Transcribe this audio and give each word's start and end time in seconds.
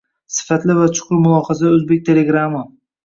Sifatli 0.35 0.75
va 0.79 0.87
chuqur 0.95 1.21
mulohazali 1.25 1.77
oʻzbek 1.81 2.01
telegrami 2.09 2.65